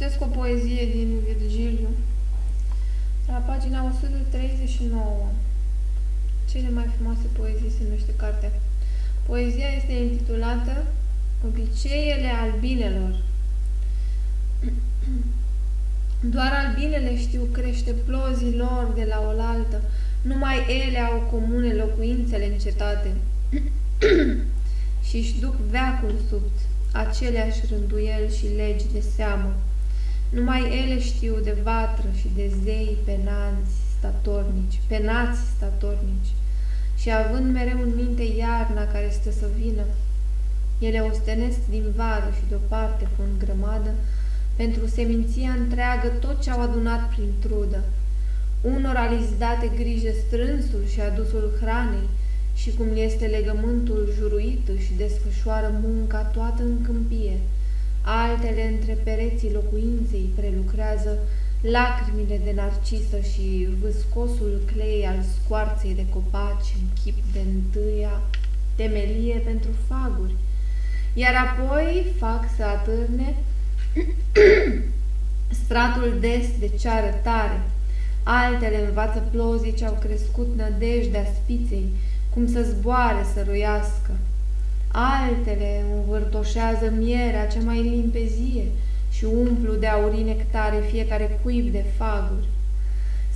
citesc 0.00 0.22
o 0.22 0.26
poezie 0.26 0.88
din 0.94 1.18
Virgiliu, 1.26 1.88
la 3.26 3.34
pagina 3.34 3.84
139. 3.84 5.28
Cele 6.50 6.70
mai 6.70 6.90
frumoase 6.94 7.26
poezii 7.38 7.70
se 7.70 7.82
numește 7.84 8.14
cartea. 8.16 8.52
Poezia 9.26 9.66
este 9.76 9.92
intitulată 9.92 10.86
Obiceiele 11.46 12.28
albinelor. 12.42 13.22
Doar 16.34 16.52
albinele 16.52 17.18
știu 17.18 17.48
crește 17.52 17.90
plozii 17.90 18.56
lor 18.56 18.92
de 18.94 19.04
la 19.08 19.22
oaltă, 19.26 19.82
numai 20.22 20.56
ele 20.86 20.98
au 20.98 21.20
comune 21.20 21.74
locuințele 21.74 22.46
în 22.46 22.58
cetate 22.58 23.14
și 25.06 25.16
își 25.16 25.40
duc 25.40 25.54
veacul 25.54 26.14
sub 26.28 26.42
aceleași 26.92 27.60
rânduieli 27.70 28.36
și 28.36 28.46
legi 28.56 28.92
de 28.92 29.02
seamă. 29.16 29.54
Numai 30.30 30.82
ele 30.82 31.00
știu 31.00 31.34
de 31.42 31.56
vatră 31.62 32.08
și 32.18 32.28
de 32.36 32.50
zei 32.64 32.96
penanți 33.04 33.70
statornici, 33.98 34.80
penați 34.86 35.38
statornici, 35.56 36.32
și 36.96 37.12
având 37.12 37.52
mereu 37.52 37.80
în 37.82 37.92
minte 37.94 38.22
iarna 38.22 38.86
care 38.86 39.10
stă 39.10 39.30
să 39.30 39.46
vină, 39.60 39.84
ele 40.78 41.00
ostenesc 41.00 41.58
din 41.68 41.84
vară 41.96 42.30
și 42.36 42.48
deoparte 42.48 43.04
cu 43.04 43.22
în 43.22 43.38
grămadă, 43.38 43.90
pentru 44.56 44.86
seminția 44.86 45.50
întreagă 45.50 46.08
tot 46.08 46.42
ce 46.42 46.50
au 46.50 46.60
adunat 46.60 47.08
prin 47.08 47.32
trudă. 47.38 47.84
Unora 48.60 49.10
li 49.10 49.28
date 49.38 49.70
grijă 49.76 50.10
strânsul 50.26 50.84
și 50.92 51.00
adusul 51.00 51.52
hranei, 51.60 52.08
și 52.54 52.70
cum 52.76 52.86
este 52.94 53.26
legământul 53.26 54.12
juruit 54.18 54.68
și 54.78 54.92
desfășoară 54.96 55.80
munca 55.82 56.22
toată 56.22 56.62
în 56.62 56.82
câmpie. 56.82 57.38
Altele 58.02 58.68
între 58.68 58.92
pereții 58.92 59.52
locuinței 59.52 60.30
prelucrează 60.34 61.18
lacrimile 61.60 62.40
de 62.44 62.52
narcisă 62.54 63.20
și 63.32 63.68
vâscosul 63.80 64.60
clei 64.72 65.06
al 65.06 65.22
scoarței 65.34 65.94
de 65.94 66.06
copaci 66.08 66.74
în 66.80 66.86
chip 67.02 67.16
de 67.32 67.40
întâia 67.54 68.20
temelie 68.74 69.42
pentru 69.44 69.70
faguri, 69.88 70.34
iar 71.14 71.34
apoi 71.34 72.06
fac 72.18 72.44
să 72.56 72.64
atârne 72.64 73.36
stratul 75.64 76.16
des 76.20 76.46
de 76.58 76.68
ceară 76.68 77.20
tare. 77.22 77.60
Altele 78.22 78.86
învață 78.86 79.28
plozii 79.30 79.74
ce 79.74 79.84
au 79.84 79.98
crescut 80.00 80.56
nădejdea 80.56 81.24
spiței, 81.24 81.92
cum 82.34 82.48
să 82.48 82.62
zboare, 82.62 83.24
să 83.34 83.44
roiască. 83.46 84.10
Altele 84.92 85.84
învârtoșează 85.94 86.92
mierea 86.98 87.46
cea 87.46 87.60
mai 87.64 87.82
limpezie 87.82 88.64
și 89.10 89.24
umplu 89.24 89.74
de 89.74 89.86
aurii 89.86 90.22
nectare 90.22 90.82
fiecare 90.90 91.38
cuib 91.42 91.72
de 91.72 91.84
faguri. 91.96 92.48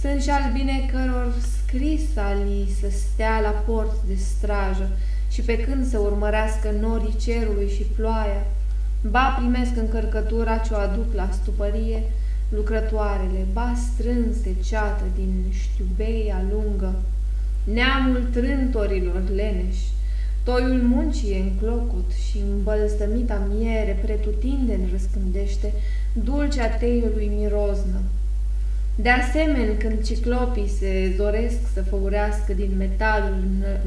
Sunt 0.00 0.22
și 0.22 0.30
albine 0.30 0.90
căror 0.92 1.34
scris 1.56 2.16
ali 2.16 2.76
să 2.80 2.86
stea 2.90 3.40
la 3.40 3.48
port 3.48 3.96
de 4.06 4.14
strajă 4.14 4.88
și 5.30 5.40
pe 5.42 5.58
când 5.58 5.86
să 5.86 5.98
urmărească 5.98 6.70
norii 6.80 7.16
cerului 7.24 7.70
și 7.76 7.82
ploaia, 7.82 8.46
ba 9.10 9.36
primesc 9.38 9.76
încărcătura 9.76 10.56
ce 10.56 10.74
o 10.74 10.76
aduc 10.76 11.14
la 11.14 11.28
stupărie 11.32 12.02
lucrătoarele, 12.48 13.46
ba 13.52 13.72
strânse 13.92 14.54
ceată 14.64 15.04
din 15.14 15.44
știubeia 15.50 16.42
lungă, 16.50 16.94
neamul 17.64 18.28
trântorilor 18.32 19.22
leneși, 19.34 19.88
toiul 20.44 20.82
muncii 20.82 21.32
e 21.32 21.38
înclocot 21.38 22.10
și 22.28 22.38
îmbălstămita 22.52 23.46
miere 23.56 23.98
pretutindeni 24.02 24.88
răspândește 24.92 25.72
dulcea 26.12 26.66
teiului 26.68 27.30
miroznă. 27.36 28.00
De 28.96 29.08
asemenea, 29.08 29.76
când 29.76 30.02
ciclopii 30.02 30.68
se 30.68 31.14
zoresc 31.16 31.58
să 31.72 31.82
făurească 31.82 32.52
din 32.52 32.70
metalul 32.78 33.36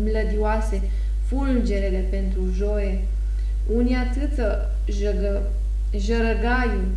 mlădioase 0.04 0.82
fulgerele 1.28 2.06
pentru 2.10 2.42
joie, 2.56 3.00
unii 3.74 3.96
atâță 3.96 4.76
jăgă, 4.86 5.42
jărăgaiul, 5.98 6.88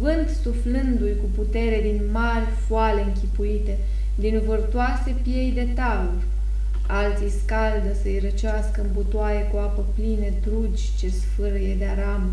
vânt 0.00 0.28
suflându-i 0.42 1.16
cu 1.20 1.28
putere 1.34 1.80
din 1.82 2.00
mari 2.12 2.46
foale 2.66 3.02
închipuite, 3.02 3.78
din 4.14 4.42
vârtoase 4.46 5.14
piei 5.22 5.52
de 5.52 5.68
taur. 5.74 6.22
Alții 6.92 7.38
scaldă 7.42 7.90
să-i 8.02 8.18
răcească 8.22 8.80
în 8.80 8.90
butoaie 8.92 9.42
cu 9.42 9.56
apă 9.56 9.84
pline 9.94 10.32
drugi 10.46 10.90
ce 10.98 11.08
sfârâie 11.10 11.74
de 11.74 11.84
aramă. 11.84 12.30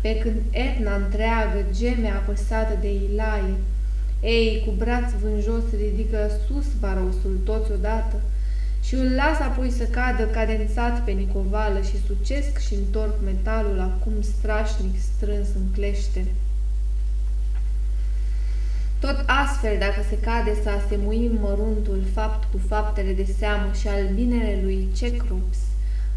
Pe 0.00 0.18
când 0.18 0.36
etna 0.50 0.94
întreagă 0.94 1.64
geme 1.72 2.08
apăsată 2.08 2.78
de 2.80 2.92
ilaie, 2.92 3.54
ei, 4.22 4.62
cu 4.66 4.72
braț 4.78 5.10
vânjos, 5.22 5.62
ridică 5.78 6.30
sus 6.46 6.66
barosul 6.80 7.40
toți 7.44 7.72
odată 7.72 8.20
și 8.82 8.94
îl 8.94 9.10
las 9.14 9.38
apoi 9.38 9.70
să 9.70 9.84
cadă 9.84 10.24
cadențat 10.24 11.04
pe 11.04 11.10
nicovală 11.10 11.80
și 11.80 12.04
sucesc 12.06 12.58
și 12.58 12.74
întorc 12.74 13.14
metalul 13.24 13.80
acum 13.80 14.12
strașnic 14.20 14.94
strâns 14.98 15.48
în 15.54 15.66
clește. 15.72 16.24
Tot 19.04 19.24
astfel, 19.26 19.76
dacă 19.78 20.00
se 20.08 20.18
cade 20.18 20.52
să 20.62 20.68
asemuim 20.70 21.38
măruntul 21.40 22.02
fapt 22.14 22.50
cu 22.52 22.58
faptele 22.68 23.12
de 23.12 23.26
seamă 23.38 23.70
și 23.80 23.88
albinele 23.88 24.60
lui 24.62 24.88
Cecrops, 24.96 25.58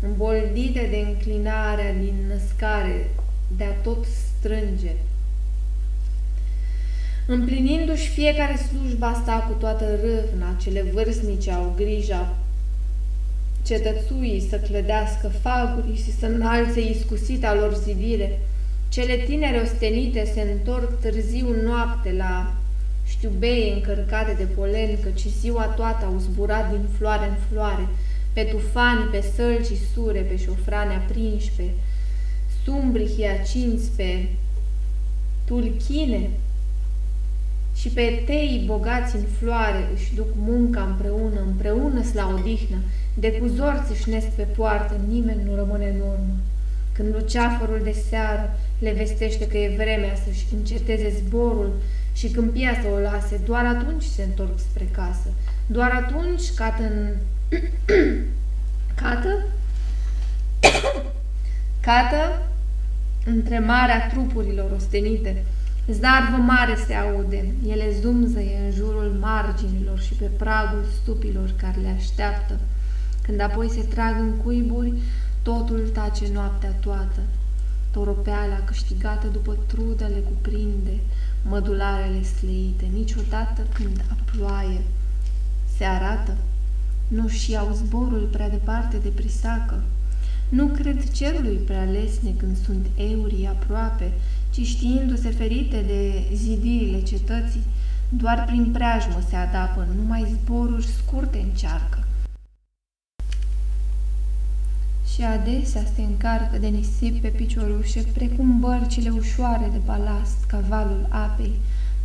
îmboldite 0.02 0.88
de 0.90 0.98
înclinarea 1.08 1.94
din 1.94 2.16
născare, 2.28 3.10
de-a 3.58 3.74
tot 3.84 4.06
strânge, 4.06 4.92
Împlinindu-și 7.28 8.10
fiecare 8.10 8.56
slujba 8.56 9.08
asta 9.08 9.46
cu 9.48 9.54
toată 9.60 9.86
râvna, 9.86 10.56
cele 10.62 10.82
vârstnice 10.94 11.52
au 11.52 11.74
grija 11.76 12.36
cetățuii 13.64 14.48
să 14.50 14.58
clădească 14.58 15.28
faguri 15.28 15.96
și 15.96 16.18
să 16.20 16.26
înalțe 16.26 16.82
iscusita 16.90 17.54
lor 17.54 17.74
zidire. 17.74 18.40
Cele 18.90 19.16
tinere 19.16 19.58
ostenite 19.58 20.32
se 20.34 20.42
întorc 20.42 21.02
târziu 21.02 21.56
noapte 21.64 22.14
la 22.18 22.54
știubeie 23.26 23.74
încărcate 23.74 24.34
de 24.38 24.44
polen, 24.44 25.00
căci 25.04 25.28
ziua 25.40 25.64
toată 25.64 26.06
au 26.06 26.18
zburat 26.20 26.70
din 26.70 26.86
floare 26.98 27.28
în 27.28 27.36
floare, 27.52 27.88
pe 28.34 28.42
tufani, 28.44 29.10
pe 29.12 29.24
sălci 29.36 29.66
și 29.66 29.78
sure, 29.94 30.20
pe 30.20 30.38
șofrane 30.38 30.94
aprinși, 30.94 31.52
pe 31.56 31.64
sumbri 32.64 33.14
hiacinți, 33.18 33.90
pe 33.96 34.28
tulchine 35.46 36.30
și 37.76 37.90
pe 37.90 38.24
tei 38.26 38.64
bogați 38.66 39.16
în 39.16 39.24
floare 39.38 39.90
își 39.94 40.16
duc 40.16 40.28
munca 40.38 40.82
împreună, 40.82 41.40
împreună 41.46 42.04
la 42.14 42.36
odihnă, 42.40 42.78
de 43.14 43.32
cu 43.32 43.48
zor 43.48 43.84
țâșnesc 43.88 44.28
pe 44.28 44.44
poartă, 44.44 45.00
nimeni 45.08 45.44
nu 45.44 45.56
rămâne 45.56 45.90
în 45.90 46.00
urmă. 46.00 46.36
Când 46.92 47.14
luceafărul 47.14 47.82
de 47.84 47.96
seară 48.10 48.58
le 48.80 48.92
vestește 48.92 49.48
că 49.48 49.58
e 49.58 49.76
vremea 49.76 50.16
să-și 50.26 50.46
înceteze 50.58 51.14
zborul, 51.26 51.74
și 52.16 52.28
câmpia 52.28 52.74
să 52.82 52.88
o 52.94 52.98
lase, 52.98 53.42
doar 53.46 53.66
atunci 53.66 54.04
se 54.04 54.24
întorc 54.24 54.60
spre 54.60 54.88
casă. 54.92 55.30
Doar 55.68 55.92
atunci 55.92 56.54
cată 56.56 56.84
în... 56.84 57.10
cată? 59.02 59.46
cată 61.88 62.42
între 63.26 63.60
marea 63.60 64.08
trupurilor 64.08 64.72
ostenite. 64.72 65.44
Zarvă 65.92 66.36
mare 66.36 66.76
se 66.88 66.94
aude, 66.94 67.54
ele 67.68 67.86
zumzăie 68.02 68.60
în 68.66 68.72
jurul 68.72 69.18
marginilor 69.20 70.00
și 70.00 70.14
pe 70.14 70.26
pragul 70.26 70.86
stupilor 71.02 71.54
care 71.58 71.80
le 71.82 71.96
așteaptă. 71.98 72.60
Când 73.22 73.40
apoi 73.40 73.70
se 73.70 73.82
trag 73.82 74.16
în 74.20 74.32
cuiburi, 74.32 74.94
totul 75.42 75.90
tace 75.94 76.26
noaptea 76.34 76.70
toată. 76.80 77.20
Toropeala 77.92 78.60
câștigată 78.66 79.28
după 79.28 79.58
trudă 79.68 80.04
le 80.04 80.24
cuprinde, 80.30 81.00
mădularele 81.50 82.24
sleite, 82.24 82.86
niciodată 82.94 83.62
când 83.74 84.06
aploaie 84.12 84.82
se 85.78 85.84
arată, 85.84 86.38
nu-și 87.08 87.52
iau 87.52 87.72
zborul 87.74 88.30
prea 88.32 88.50
departe 88.50 88.98
de 88.98 89.10
prisacă, 89.10 89.84
nu 90.50 90.68
cred 90.68 91.12
cerului 91.12 91.56
prea 91.56 91.84
lesne 91.84 92.34
când 92.38 92.58
sunt 92.66 92.86
eurii 92.96 93.48
aproape, 93.48 94.12
ci 94.50 94.62
știindu-se 94.62 95.30
ferite 95.30 95.84
de 95.88 96.24
zidirile 96.36 97.02
cetății, 97.02 97.64
doar 98.10 98.44
prin 98.46 98.72
preajmă 98.72 99.22
se 99.30 99.36
adapă, 99.36 99.88
numai 99.96 100.38
zboruri 100.42 100.86
scurte 100.86 101.38
încearcă. 101.38 102.05
Și 105.16 105.24
adesea 105.24 105.84
se 105.96 106.02
încarcă 106.02 106.58
de 106.58 106.68
nisip 106.68 107.22
pe 107.22 107.28
piciorușe, 107.28 108.02
precum 108.14 108.60
bărcile 108.60 109.10
ușoare 109.10 109.70
de 109.72 109.78
balast, 109.86 110.38
cavalul 110.48 111.06
apei, 111.10 111.56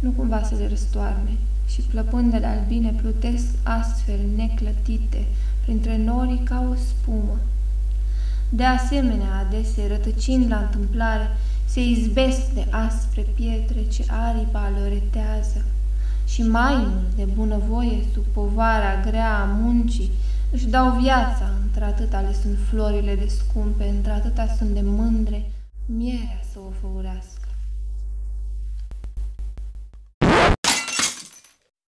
nu 0.00 0.10
cumva 0.10 0.42
să 0.42 0.54
le 0.58 0.68
răstoarne, 0.68 1.36
și 1.68 1.80
plăpândele 1.80 2.46
albine 2.46 2.90
plutesc 2.90 3.46
astfel 3.62 4.18
neclătite, 4.36 5.26
printre 5.62 5.96
norii 5.96 6.42
ca 6.44 6.66
o 6.70 6.74
spumă. 6.74 7.38
De 8.48 8.64
asemenea, 8.64 9.46
adesea, 9.46 9.86
rătăcind 9.88 10.50
la 10.50 10.56
întâmplare, 10.56 11.28
se 11.64 11.80
izbesc 11.84 12.50
de 12.54 12.66
aspre 12.70 13.26
pietre 13.34 13.84
ce 13.88 14.04
aripa 14.08 14.72
loretează 14.78 15.64
și 16.26 16.42
mai 16.42 16.74
mult 16.76 17.14
de 17.16 17.24
bunăvoie 17.34 17.98
sub 18.12 18.24
povara 18.32 19.00
grea 19.04 19.38
a 19.38 19.44
muncii 19.44 20.10
își 20.52 20.66
dau 20.66 21.00
viața, 21.00 21.52
într-atâta 21.62 22.20
le 22.20 22.32
sunt 22.42 22.58
florile 22.68 23.14
de 23.14 23.26
scumpe, 23.26 23.84
într-atâta 23.88 24.46
sunt 24.58 24.70
de 24.70 24.80
mândre, 24.82 25.50
mierea 25.86 26.40
să 26.52 26.58
o 26.58 26.70
făurească. 26.80 27.39